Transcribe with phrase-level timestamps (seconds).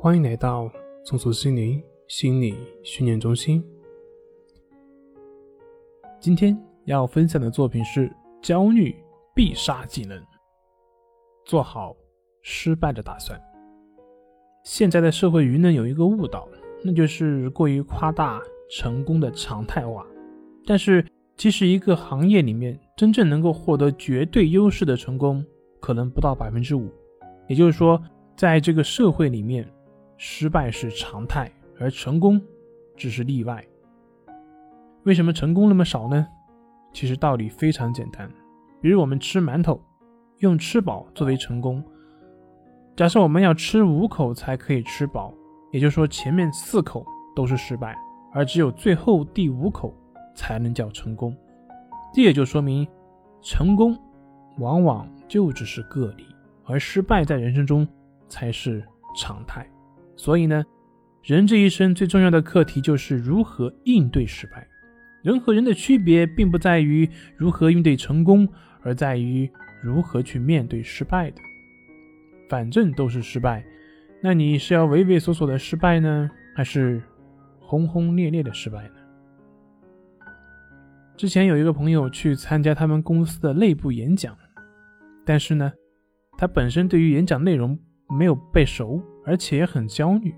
[0.00, 0.70] 欢迎来到
[1.02, 3.60] 松鼠心灵心理训练中心。
[6.20, 8.08] 今天要分享的作品是
[8.40, 8.94] 焦虑
[9.34, 10.16] 必杀技能，
[11.44, 11.96] 做好
[12.42, 13.36] 失败的打算。
[14.62, 16.48] 现在的社会舆论有一个误导，
[16.84, 18.40] 那就是过于夸大
[18.70, 20.06] 成功的常态化。
[20.64, 21.04] 但是，
[21.36, 25.44] 其实一个行业里面真正能够获得绝对优势的成功，
[25.80, 26.88] 可能不到百分之五。
[27.48, 28.00] 也就是说，
[28.36, 29.68] 在这个社会里面，
[30.18, 32.38] 失败是常态，而成功
[32.96, 33.64] 只是例外。
[35.04, 36.26] 为什么成功那么少呢？
[36.92, 38.30] 其实道理非常简单。
[38.80, 39.80] 比如我们吃馒头，
[40.38, 41.82] 用吃饱作为成功。
[42.96, 45.32] 假设我们要吃五口才可以吃饱，
[45.72, 47.96] 也就是说前面四口都是失败，
[48.32, 49.94] 而只有最后第五口
[50.34, 51.34] 才能叫成功。
[52.12, 52.86] 这也就说明，
[53.40, 53.96] 成功
[54.58, 56.26] 往往就只是个例。
[56.64, 57.86] 而失败在人生中
[58.28, 58.84] 才是
[59.16, 59.66] 常态，
[60.18, 60.62] 所以呢，
[61.22, 64.68] 人这一生最重要的课题就是如何应对失败。
[65.22, 68.46] 人和人的区别并不在于如何应对成功，
[68.82, 71.40] 而在于如何去面对失败的。
[72.50, 73.64] 反正都是失败，
[74.20, 77.00] 那你是要畏畏缩缩的失败呢，还是
[77.60, 80.26] 轰轰烈烈的失败呢？
[81.16, 84.36] 之前有一个朋友去参加他们公司的内部演讲，
[85.24, 85.72] 但是呢。
[86.40, 87.76] 他本身对于演讲内容
[88.16, 90.34] 没有背熟，而且也很焦虑，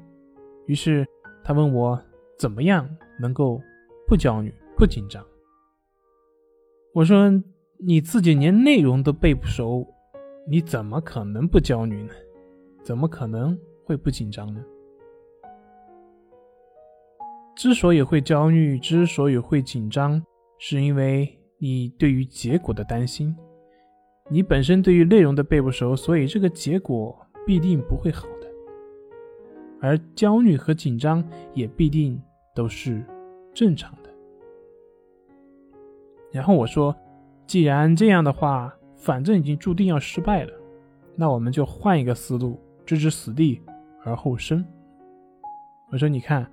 [0.67, 1.07] 于是
[1.45, 1.97] 他问我
[2.37, 2.89] 怎么样
[3.21, 3.63] 能够
[4.05, 5.25] 不焦虑、不紧张。
[6.93, 7.31] 我说
[7.79, 9.87] 你自己连内容都背不熟，
[10.49, 12.13] 你怎么可能不焦虑呢？
[12.83, 14.61] 怎么可能会不紧张呢？
[17.55, 20.21] 之所以会焦虑，之所以会紧张，
[20.59, 23.37] 是因为你对于结果的担心。
[24.29, 28.27] 你本身对于内容的背不熟，所以这个结果必定不会好。
[29.81, 32.21] 而焦虑和紧张也必定
[32.55, 33.05] 都是
[33.55, 34.11] 正常的。
[36.33, 36.95] 然后我说，
[37.47, 40.53] 既然这样的话，反正已经注定要失败了，
[41.17, 43.61] 那我们就换一个思路，置之死地
[44.05, 44.65] 而后生。
[45.91, 46.49] 我说，你看，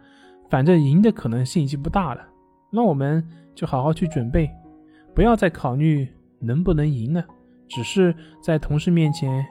[0.50, 2.28] 反正赢的可能性已经不大了，
[2.72, 3.24] 那我们
[3.54, 4.50] 就好好去准备，
[5.14, 6.08] 不要再考虑
[6.40, 7.24] 能不能赢了。
[7.68, 9.46] 只是在同事面前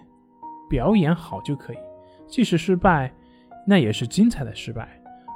[0.71, 1.77] 表演好就可以，
[2.27, 3.15] 即使失败，
[3.67, 4.89] 那也是精彩的失败，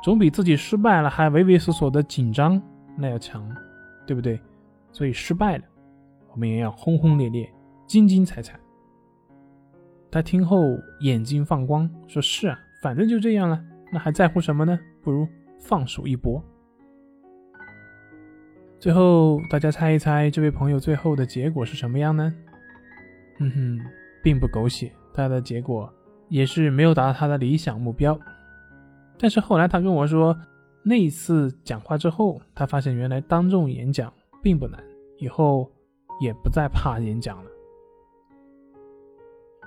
[0.04, 2.62] 总比自己失败了还畏畏缩缩的紧张
[2.96, 3.44] 那要强，
[4.06, 4.40] 对不对？
[4.92, 5.64] 所以失败了，
[6.32, 7.52] 我们也要轰轰烈烈、
[7.86, 8.58] 精精彩彩。
[10.10, 14.78] 他听后眼睛放光，说是啊，反正就这样了，那还在乎什么呢？
[15.02, 15.26] 不如
[15.58, 16.42] 放手一搏。
[18.78, 22.34] 最后，大家猜一猜，这位朋友最后的结果是什么样呢？
[23.38, 23.80] 嗯哼，
[24.22, 25.92] 并不狗血，他的结果
[26.30, 28.18] 也是没有达到他的理想目标。
[29.18, 30.34] 但是后来他跟我说，
[30.82, 34.10] 那一次讲话之后，他发现原来当众演讲
[34.42, 34.82] 并不难，
[35.18, 35.70] 以后
[36.22, 37.50] 也不再怕演讲了。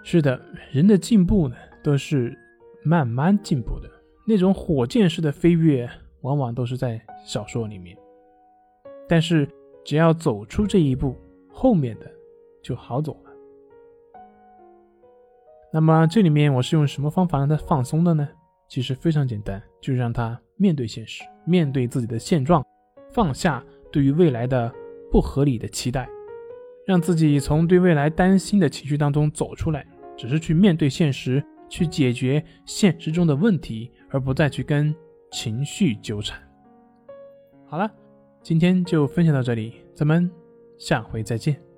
[0.02, 0.42] 是的，
[0.72, 2.36] 人的进步呢，都是
[2.84, 3.90] 慢慢进步的，
[4.26, 5.90] 那种火箭式的飞跃，
[6.22, 7.96] 往往都是在小说里面。
[9.08, 9.48] 但是
[9.86, 11.16] 只要走出这一步，
[11.48, 12.12] 后面的
[12.64, 13.33] 就好走了。
[15.74, 18.30] 那么这里面我是用什么方法让他放松的呢？
[18.70, 22.64] 其实非常简单，就是让他面对现实，面对自己的现状，
[23.12, 24.72] 放下对于未来的
[25.12, 26.08] 不合理的期待，
[26.86, 29.84] 让自己从对未来担心的情绪当中走出来，
[30.16, 34.96] 只是去面对现实，去解决现实中的问题，而不再去跟
[35.32, 36.40] 情绪纠缠。
[37.66, 37.92] 好了，
[38.44, 40.30] 今天就分享到这里，咱们
[40.78, 41.73] 下回再见。